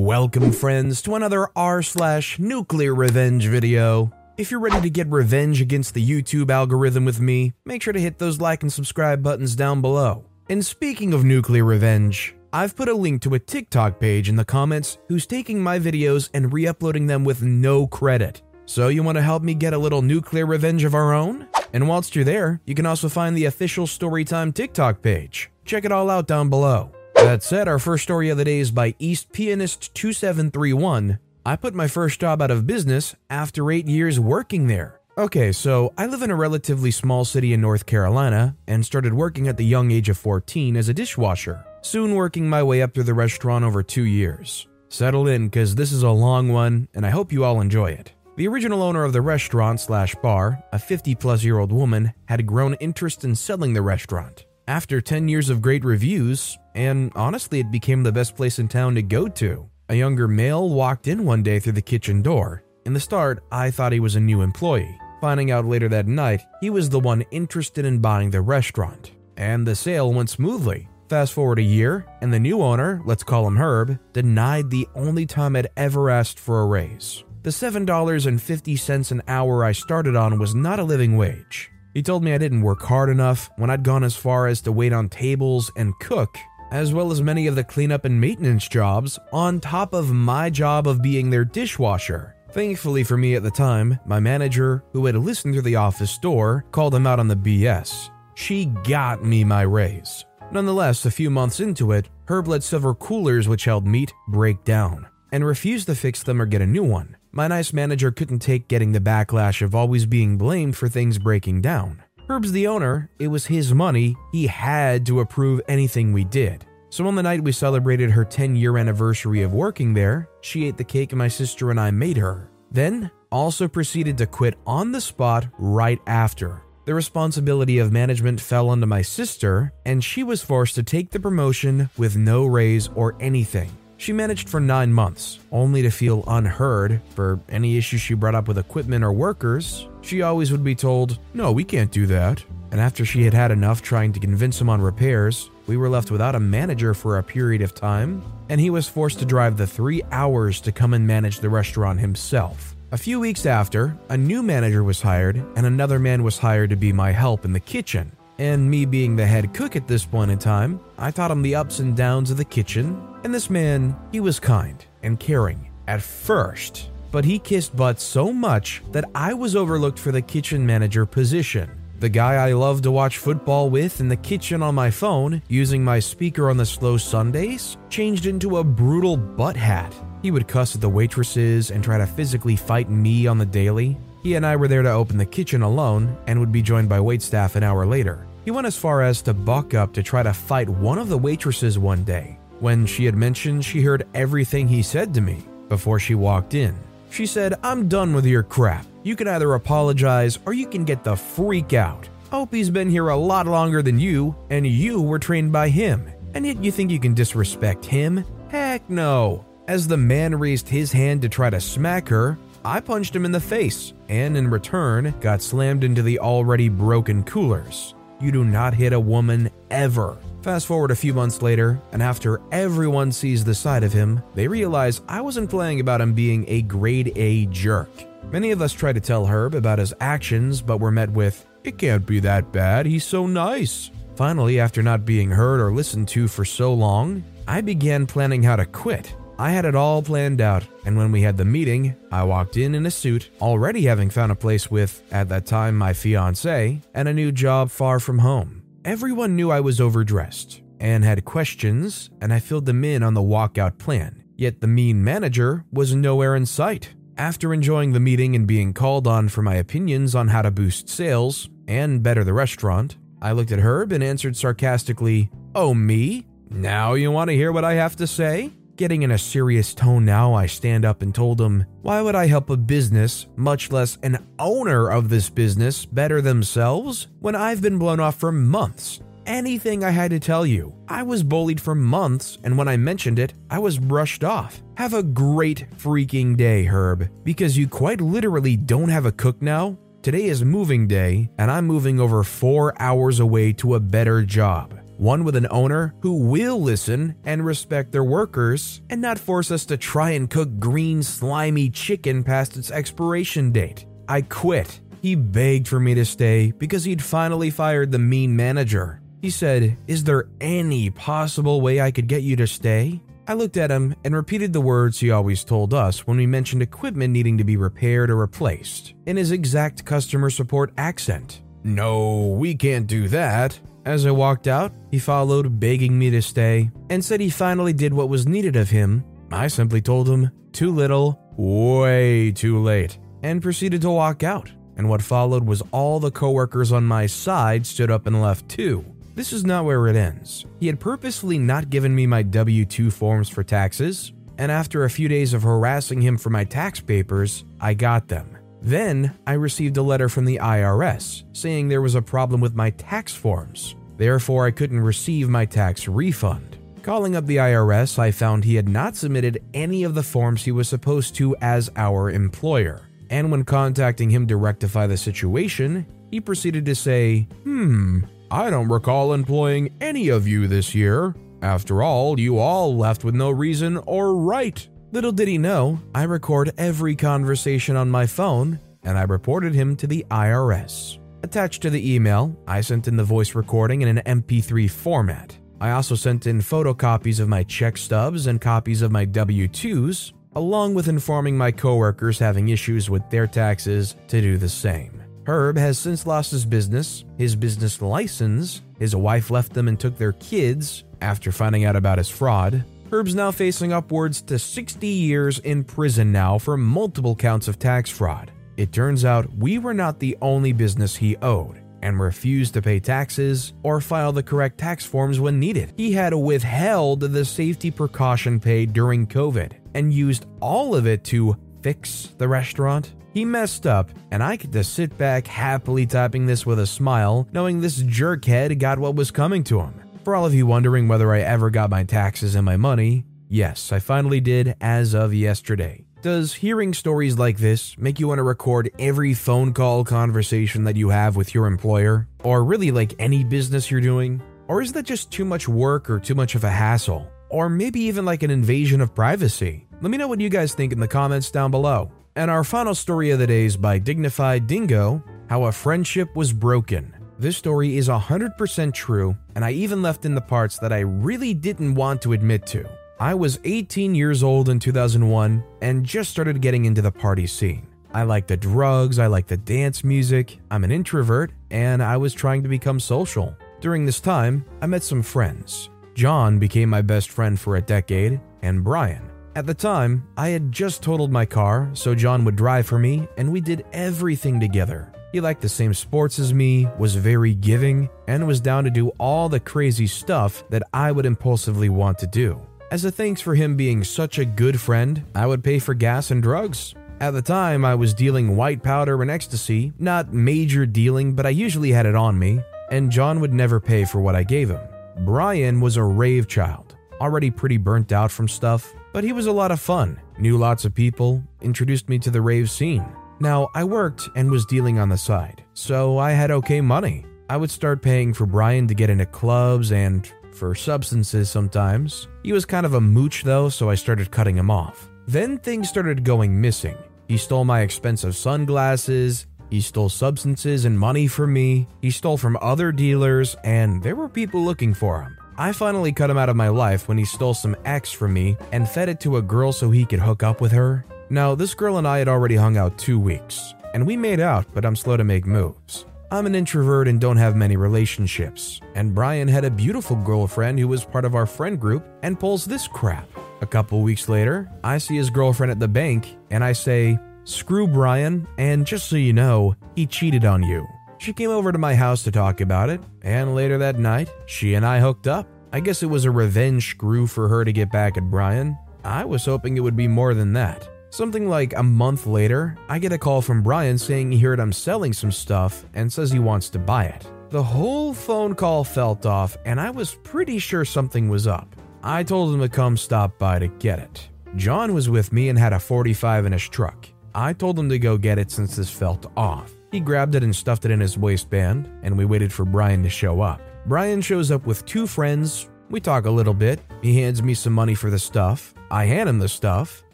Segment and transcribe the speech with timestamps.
[0.00, 4.10] Welcome, friends, to another r slash nuclear revenge video.
[4.38, 8.00] If you're ready to get revenge against the YouTube algorithm with me, make sure to
[8.00, 10.24] hit those like and subscribe buttons down below.
[10.48, 14.44] And speaking of nuclear revenge, I've put a link to a TikTok page in the
[14.44, 18.40] comments who's taking my videos and re uploading them with no credit.
[18.64, 21.46] So, you want to help me get a little nuclear revenge of our own?
[21.74, 25.50] And whilst you're there, you can also find the official Storytime TikTok page.
[25.66, 26.90] Check it all out down below.
[27.20, 31.18] That said, our first story of the day is by East Pianist 2731.
[31.44, 35.00] I put my first job out of business after eight years working there.
[35.18, 39.48] Okay, so I live in a relatively small city in North Carolina and started working
[39.48, 43.04] at the young age of 14 as a dishwasher, soon working my way up through
[43.04, 44.66] the restaurant over two years.
[44.88, 48.12] Settle in, because this is a long one, and I hope you all enjoy it.
[48.36, 52.46] The original owner of the restaurant slash bar, a 50 plus year old woman, had
[52.46, 54.46] grown interest in selling the restaurant.
[54.66, 58.94] After 10 years of great reviews, and honestly, it became the best place in town
[58.94, 59.68] to go to.
[59.88, 62.62] A younger male walked in one day through the kitchen door.
[62.86, 64.98] In the start, I thought he was a new employee.
[65.20, 69.12] Finding out later that night, he was the one interested in buying the restaurant.
[69.36, 70.88] And the sale went smoothly.
[71.08, 75.26] Fast forward a year, and the new owner, let's call him Herb, denied the only
[75.26, 77.24] time I'd ever asked for a raise.
[77.42, 81.70] The $7.50 an hour I started on was not a living wage.
[81.94, 84.72] He told me I didn't work hard enough when I'd gone as far as to
[84.72, 86.38] wait on tables and cook,
[86.70, 90.86] as well as many of the cleanup and maintenance jobs, on top of my job
[90.86, 92.36] of being their dishwasher.
[92.52, 96.64] Thankfully for me at the time, my manager, who had listened to the office door,
[96.72, 98.10] called him out on the BS.
[98.34, 100.24] She got me my raise.
[100.50, 105.06] Nonetheless, a few months into it, Herb let several coolers which held meat break down
[105.32, 107.16] and refused to fix them or get a new one.
[107.32, 111.60] My nice manager couldn't take getting the backlash of always being blamed for things breaking
[111.60, 112.02] down.
[112.30, 116.64] Herb's the owner, it was his money, he had to approve anything we did.
[116.88, 120.76] So on the night we celebrated her 10 year anniversary of working there, she ate
[120.76, 122.48] the cake my sister and I made her.
[122.70, 126.62] Then, also proceeded to quit on the spot right after.
[126.84, 131.18] The responsibility of management fell onto my sister, and she was forced to take the
[131.18, 133.72] promotion with no raise or anything.
[134.00, 138.48] She managed for nine months, only to feel unheard for any issues she brought up
[138.48, 139.88] with equipment or workers.
[140.00, 142.42] She always would be told, No, we can't do that.
[142.70, 146.10] And after she had had enough trying to convince him on repairs, we were left
[146.10, 149.66] without a manager for a period of time, and he was forced to drive the
[149.66, 152.74] three hours to come and manage the restaurant himself.
[152.92, 156.76] A few weeks after, a new manager was hired, and another man was hired to
[156.76, 158.12] be my help in the kitchen.
[158.40, 161.56] And me being the head cook at this point in time, I taught him the
[161.56, 162.98] ups and downs of the kitchen.
[163.22, 168.32] And this man, he was kind and caring at first, but he kissed butt so
[168.32, 171.68] much that I was overlooked for the kitchen manager position.
[171.98, 175.84] The guy I love to watch football with in the kitchen on my phone, using
[175.84, 179.94] my speaker on the slow Sundays, changed into a brutal butt hat.
[180.22, 183.98] He would cuss at the waitresses and try to physically fight me on the daily.
[184.22, 187.00] He and I were there to open the kitchen alone and would be joined by
[187.00, 188.26] waitstaff an hour later.
[188.50, 191.16] He went as far as to buck up to try to fight one of the
[191.16, 192.36] waitresses one day.
[192.58, 196.76] When she had mentioned she heard everything he said to me before she walked in,
[197.10, 198.84] she said, I'm done with your crap.
[199.04, 202.08] You can either apologize or you can get the freak out.
[202.32, 206.10] Hope he's been here a lot longer than you, and you were trained by him.
[206.34, 208.24] And yet you think you can disrespect him?
[208.48, 209.44] Heck no.
[209.68, 213.30] As the man raised his hand to try to smack her, I punched him in
[213.30, 217.94] the face, and in return, got slammed into the already broken coolers.
[218.20, 220.18] You do not hit a woman ever.
[220.42, 224.46] Fast forward a few months later, and after everyone sees the side of him, they
[224.46, 227.90] realize I wasn't playing about him being a grade A jerk.
[228.30, 231.78] Many of us try to tell Herb about his actions, but were met with, It
[231.78, 233.90] can't be that bad, he's so nice.
[234.16, 238.56] Finally, after not being heard or listened to for so long, I began planning how
[238.56, 239.14] to quit.
[239.40, 242.74] I had it all planned out, and when we had the meeting, I walked in
[242.74, 247.08] in a suit, already having found a place with, at that time, my fiance, and
[247.08, 248.62] a new job far from home.
[248.84, 253.22] Everyone knew I was overdressed and had questions, and I filled them in on the
[253.22, 254.22] walkout plan.
[254.36, 256.90] Yet the mean manager was nowhere in sight.
[257.16, 260.90] After enjoying the meeting and being called on for my opinions on how to boost
[260.90, 266.26] sales and better the restaurant, I looked at Herb and answered sarcastically, Oh, me?
[266.50, 268.50] Now you want to hear what I have to say?
[268.80, 272.26] Getting in a serious tone now, I stand up and told him, Why would I
[272.28, 277.78] help a business, much less an owner of this business, better themselves when I've been
[277.78, 279.02] blown off for months?
[279.26, 280.74] Anything I had to tell you.
[280.88, 284.62] I was bullied for months, and when I mentioned it, I was brushed off.
[284.78, 289.76] Have a great freaking day, Herb, because you quite literally don't have a cook now.
[290.00, 294.80] Today is moving day, and I'm moving over four hours away to a better job
[295.00, 299.64] one with an owner who will listen and respect their workers and not force us
[299.64, 303.86] to try and cook green, slimy chicken past its expiration date.
[304.08, 304.80] I quit.
[305.00, 309.00] He begged for me to stay because he'd finally fired the mean manager.
[309.22, 313.00] He said, Is there any possible way I could get you to stay?
[313.26, 316.60] I looked at him and repeated the words he always told us when we mentioned
[316.60, 321.40] equipment needing to be repaired or replaced, in his exact customer support accent.
[321.62, 323.58] No, we can't do that.
[323.84, 327.94] As I walked out, he followed, begging me to stay, and said he finally did
[327.94, 329.04] what was needed of him.
[329.32, 334.50] I simply told him, too little, way too late, and proceeded to walk out.
[334.76, 338.84] And what followed was all the coworkers on my side stood up and left too.
[339.14, 340.46] This is not where it ends.
[340.60, 344.90] He had purposefully not given me my W 2 forms for taxes, and after a
[344.90, 348.36] few days of harassing him for my tax papers, I got them.
[348.62, 352.70] Then I received a letter from the IRS saying there was a problem with my
[352.70, 353.74] tax forms.
[353.96, 356.56] Therefore, I couldn't receive my tax refund.
[356.82, 360.52] Calling up the IRS, I found he had not submitted any of the forms he
[360.52, 362.88] was supposed to as our employer.
[363.10, 368.68] And when contacting him to rectify the situation, he proceeded to say, Hmm, I don't
[368.68, 371.14] recall employing any of you this year.
[371.42, 374.66] After all, you all left with no reason or right.
[374.92, 379.76] Little did he know, I record every conversation on my phone, and I reported him
[379.76, 380.98] to the IRS.
[381.22, 385.38] Attached to the email, I sent in the voice recording in an MP3 format.
[385.60, 390.12] I also sent in photocopies of my check stubs and copies of my W 2s,
[390.34, 395.00] along with informing my coworkers having issues with their taxes to do the same.
[395.24, 399.96] Herb has since lost his business, his business license, his wife left them and took
[399.98, 405.38] their kids after finding out about his fraud, Herb's now facing upwards to 60 years
[405.38, 408.32] in prison now for multiple counts of tax fraud.
[408.56, 412.80] It turns out we were not the only business he owed and refused to pay
[412.80, 415.72] taxes or file the correct tax forms when needed.
[415.76, 421.36] He had withheld the safety precaution paid during COVID and used all of it to
[421.62, 422.92] fix the restaurant.
[423.14, 427.28] He messed up, and I get to sit back happily typing this with a smile,
[427.32, 429.79] knowing this jerkhead got what was coming to him.
[430.10, 433.70] For all of you wondering whether I ever got my taxes and my money, yes,
[433.70, 435.84] I finally did as of yesterday.
[436.02, 440.74] Does hearing stories like this make you want to record every phone call conversation that
[440.74, 442.08] you have with your employer?
[442.24, 444.20] Or really like any business you're doing?
[444.48, 447.08] Or is that just too much work or too much of a hassle?
[447.28, 449.68] Or maybe even like an invasion of privacy?
[449.80, 451.92] Let me know what you guys think in the comments down below.
[452.16, 456.32] And our final story of the day is by Dignified Dingo How a Friendship Was
[456.32, 456.99] Broken.
[457.20, 461.34] This story is 100% true, and I even left in the parts that I really
[461.34, 462.66] didn't want to admit to.
[462.98, 467.66] I was 18 years old in 2001 and just started getting into the party scene.
[467.92, 472.14] I like the drugs, I like the dance music, I'm an introvert, and I was
[472.14, 473.36] trying to become social.
[473.60, 475.68] During this time, I met some friends.
[475.92, 479.09] John became my best friend for a decade, and Brian.
[479.36, 483.06] At the time, I had just totaled my car, so John would drive for me,
[483.16, 484.92] and we did everything together.
[485.12, 488.88] He liked the same sports as me, was very giving, and was down to do
[488.98, 492.44] all the crazy stuff that I would impulsively want to do.
[492.72, 496.10] As a thanks for him being such a good friend, I would pay for gas
[496.10, 496.74] and drugs.
[497.00, 501.30] At the time, I was dealing white powder and ecstasy, not major dealing, but I
[501.30, 502.40] usually had it on me,
[502.72, 504.60] and John would never pay for what I gave him.
[505.04, 509.32] Brian was a rave child, already pretty burnt out from stuff, but he was a
[509.32, 512.84] lot of fun, knew lots of people, introduced me to the rave scene.
[513.20, 517.04] Now, I worked and was dealing on the side, so I had okay money.
[517.28, 522.08] I would start paying for Brian to get into clubs and for substances sometimes.
[522.22, 524.88] He was kind of a mooch though, so I started cutting him off.
[525.06, 526.76] Then things started going missing.
[527.08, 532.38] He stole my expensive sunglasses, he stole substances and money from me, he stole from
[532.40, 535.16] other dealers, and there were people looking for him.
[535.40, 538.36] I finally cut him out of my life when he stole some X from me
[538.52, 540.84] and fed it to a girl so he could hook up with her.
[541.08, 544.44] Now, this girl and I had already hung out two weeks, and we made out,
[544.52, 545.86] but I'm slow to make moves.
[546.10, 550.68] I'm an introvert and don't have many relationships, and Brian had a beautiful girlfriend who
[550.68, 553.08] was part of our friend group and pulls this crap.
[553.40, 557.66] A couple weeks later, I see his girlfriend at the bank, and I say, Screw
[557.66, 560.66] Brian, and just so you know, he cheated on you.
[561.00, 564.52] She came over to my house to talk about it, and later that night, she
[564.52, 565.26] and I hooked up.
[565.50, 568.58] I guess it was a revenge screw for her to get back at Brian.
[568.84, 570.68] I was hoping it would be more than that.
[570.90, 574.52] Something like a month later, I get a call from Brian saying he heard I'm
[574.52, 577.06] selling some stuff and says he wants to buy it.
[577.30, 581.56] The whole phone call felt off, and I was pretty sure something was up.
[581.82, 584.06] I told him to come stop by to get it.
[584.36, 586.88] John was with me and had a 45 in his truck.
[587.14, 589.54] I told him to go get it since this felt off.
[589.70, 592.88] He grabbed it and stuffed it in his waistband, and we waited for Brian to
[592.88, 593.40] show up.
[593.66, 595.48] Brian shows up with two friends.
[595.70, 596.60] We talk a little bit.
[596.82, 598.52] He hands me some money for the stuff.
[598.70, 599.84] I hand him the stuff.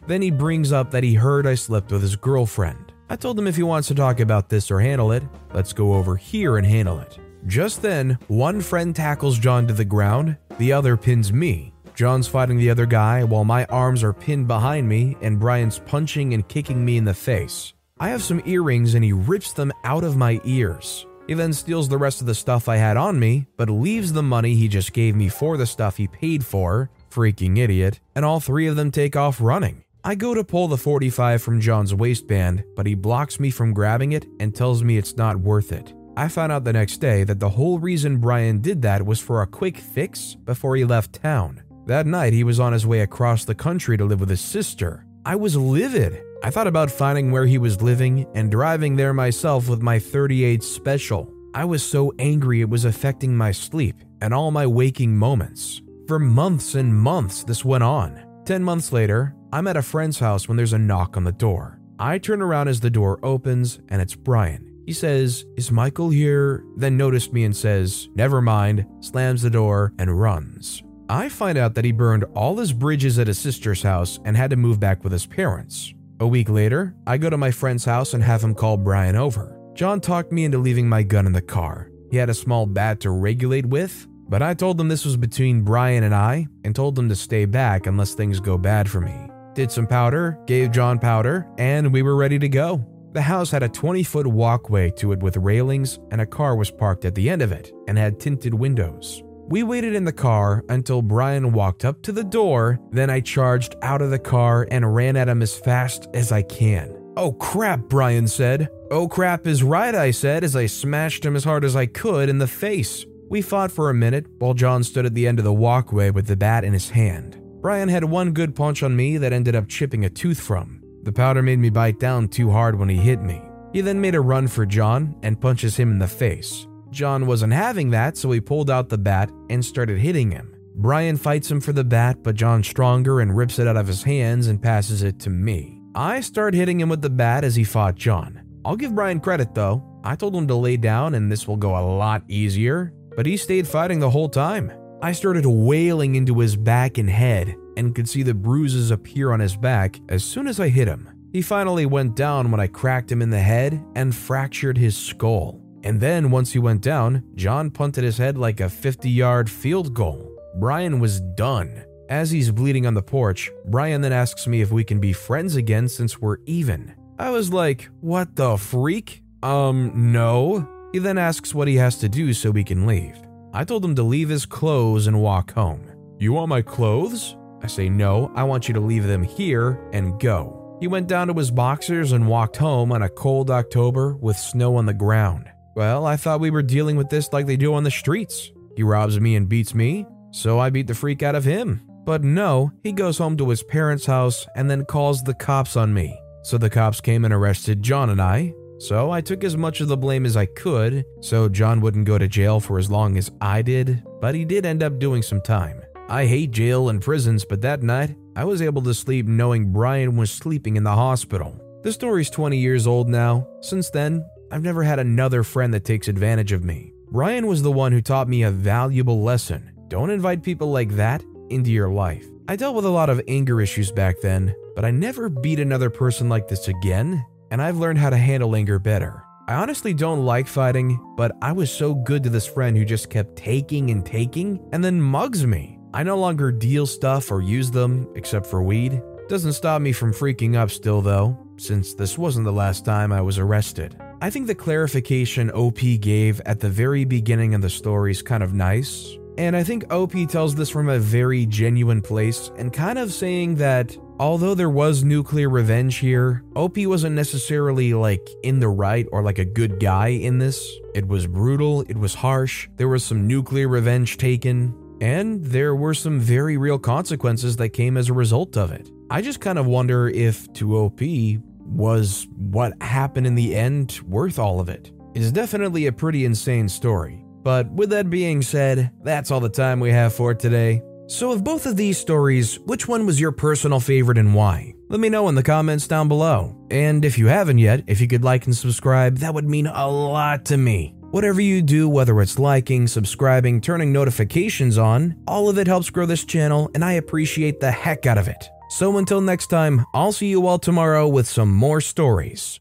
[0.07, 2.93] Then he brings up that he heard I slept with his girlfriend.
[3.11, 5.95] I told him if he wants to talk about this or handle it, let's go
[5.95, 7.19] over here and handle it.
[7.47, 11.73] Just then, one friend tackles John to the ground, the other pins me.
[11.95, 16.35] John's fighting the other guy while my arms are pinned behind me and Brian's punching
[16.35, 17.73] and kicking me in the face.
[17.99, 21.07] I have some earrings and he rips them out of my ears.
[21.27, 24.23] He then steals the rest of the stuff I had on me, but leaves the
[24.23, 28.39] money he just gave me for the stuff he paid for, freaking idiot, and all
[28.39, 29.83] three of them take off running.
[30.05, 34.13] I go to pull the 45 from John's waistband, but he blocks me from grabbing
[34.13, 35.95] it and tells me it's not worth it.
[36.19, 39.41] I found out the next day that the whole reason Brian did that was for
[39.41, 41.63] a quick fix before he left town.
[41.87, 45.07] That night, he was on his way across the country to live with his sister.
[45.25, 46.23] I was livid.
[46.43, 50.63] I thought about finding where he was living and driving there myself with my 38
[50.63, 51.33] special.
[51.55, 55.81] I was so angry it was affecting my sleep and all my waking moments.
[56.07, 58.23] For months and months, this went on.
[58.45, 61.81] 10 months later, I'm at a friend's house when there's a knock on the door.
[61.99, 64.83] I turn around as the door opens and it's Brian.
[64.87, 66.65] He says, Is Michael here?
[66.77, 70.85] Then noticed me and says, Never mind, slams the door and runs.
[71.09, 74.51] I find out that he burned all his bridges at his sister's house and had
[74.51, 75.95] to move back with his parents.
[76.19, 79.59] A week later, I go to my friend's house and have him call Brian over.
[79.75, 81.91] John talked me into leaving my gun in the car.
[82.11, 85.63] He had a small bat to regulate with, but I told him this was between
[85.63, 89.31] Brian and I and told him to stay back unless things go bad for me
[89.57, 92.87] did some powder, gave John powder, and we were ready to go.
[93.13, 96.71] The house had a 20 foot walkway to it with railings, and a car was
[96.71, 99.23] parked at the end of it and had tinted windows.
[99.49, 103.77] We waited in the car until Brian walked up to the door, then I charged
[103.81, 106.97] out of the car and ran at him as fast as I can.
[107.17, 108.69] Oh crap, Brian said.
[108.91, 112.29] Oh crap is right, I said as I smashed him as hard as I could
[112.29, 113.07] in the face.
[113.31, 116.27] We fought for a minute while John stood at the end of the walkway with
[116.27, 117.41] the bat in his hand.
[117.61, 120.83] Brian had one good punch on me that ended up chipping a tooth from.
[121.05, 123.41] The powder made me bite down too hard when he hit me.
[123.73, 126.67] He then made a run for John and punches him in the face.
[126.97, 130.57] John wasn't having that, so he pulled out the bat and started hitting him.
[130.77, 134.03] Brian fights him for the bat, but John's stronger and rips it out of his
[134.03, 135.79] hands and passes it to me.
[135.95, 138.41] I start hitting him with the bat as he fought John.
[138.65, 139.85] I'll give Brian credit though.
[140.05, 143.37] I told him to lay down and this will go a lot easier, but he
[143.37, 144.73] stayed fighting the whole time.
[145.03, 149.41] I started wailing into his back and head and could see the bruises appear on
[149.41, 151.11] his back as soon as I hit him.
[151.35, 155.61] He finally went down when I cracked him in the head and fractured his skull.
[155.87, 159.95] And then, once he went down, John punted his head like a 50 yard field
[159.95, 160.37] goal.
[160.57, 161.85] Brian was done.
[162.09, 165.55] As he's bleeding on the porch, Brian then asks me if we can be friends
[165.55, 166.93] again since we're even.
[167.21, 169.23] I was like, what the freak?
[169.45, 170.69] Um, no.
[170.93, 173.17] He then asks what he has to do so we can leave.
[173.53, 175.89] I told him to leave his clothes and walk home.
[176.19, 177.37] You want my clothes?
[177.63, 180.77] I say, No, I want you to leave them here and go.
[180.81, 184.75] He went down to his boxers and walked home on a cold October with snow
[184.75, 185.49] on the ground.
[185.77, 188.51] Well, I thought we were dealing with this like they do on the streets.
[188.77, 191.83] He robs me and beats me, so I beat the freak out of him.
[192.07, 195.93] But no, he goes home to his parents' house and then calls the cops on
[195.93, 196.19] me.
[196.45, 199.89] So the cops came and arrested John and I, so I took as much of
[199.89, 203.31] the blame as I could, so John wouldn't go to jail for as long as
[203.43, 205.83] I did, but he did end up doing some time.
[206.09, 210.17] I hate jail and prisons, but that night, I was able to sleep knowing Brian
[210.17, 211.61] was sleeping in the hospital.
[211.83, 213.47] The story's 20 years old now.
[213.61, 216.93] Since then, I've never had another friend that takes advantage of me.
[217.09, 219.73] Ryan was the one who taught me a valuable lesson.
[219.89, 222.27] Don't invite people like that into your life.
[222.49, 225.91] I dealt with a lot of anger issues back then, but I never beat another
[225.91, 229.23] person like this again, and I've learned how to handle anger better.
[229.49, 233.11] I honestly don't like fighting, but I was so good to this friend who just
[233.11, 235.79] kept taking and taking and then mugs me.
[235.95, 239.01] I no longer deal stuff or use them, except for weed.
[239.29, 243.21] Doesn't stop me from freaking up still, though, since this wasn't the last time I
[243.21, 243.97] was arrested.
[244.19, 248.43] I think the clarification OP gave at the very beginning of the story is kind
[248.43, 252.99] of nice, and I think OP tells this from a very genuine place and kind
[252.99, 258.71] of saying that although there was nuclear revenge here, OP wasn't necessarily like in the
[258.71, 260.67] right or like a good guy in this.
[260.95, 265.93] It was brutal, it was harsh, there was some nuclear revenge taken, and there were
[265.93, 268.91] some very real consequences that came as a result of it.
[269.11, 274.61] I just kind of wonder if 2OP was what happened in the end worth all
[274.61, 274.93] of it.
[275.15, 277.25] It is definitely a pretty insane story.
[277.43, 280.83] But with that being said, that's all the time we have for today.
[281.09, 284.75] So, of both of these stories, which one was your personal favorite and why?
[284.89, 286.57] Let me know in the comments down below.
[286.71, 289.89] And if you haven't yet, if you could like and subscribe, that would mean a
[289.89, 290.97] lot to me.
[291.13, 296.05] Whatever you do, whether it's liking, subscribing, turning notifications on, all of it helps grow
[296.05, 298.51] this channel, and I appreciate the heck out of it.
[298.69, 302.61] So until next time, I'll see you all tomorrow with some more stories.